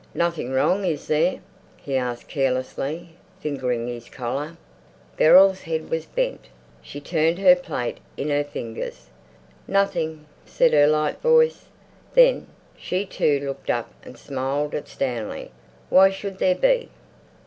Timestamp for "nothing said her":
9.67-10.87